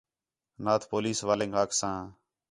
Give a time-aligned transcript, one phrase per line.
[0.65, 1.99] نات پولیس والینک آکھساں